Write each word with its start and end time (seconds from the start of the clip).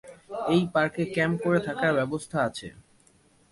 এই 0.53 0.61
পার্কে 0.73 1.03
ক্যাম্প 1.15 1.37
করে 1.43 1.59
থাকার 1.67 1.91
ব্যবস্থা 1.99 2.37
আছে। 2.47 2.67